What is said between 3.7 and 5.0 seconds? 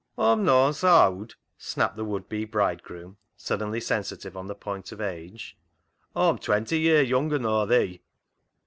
sensitive on the point of